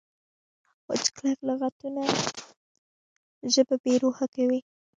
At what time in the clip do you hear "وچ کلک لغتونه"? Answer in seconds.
0.87-2.01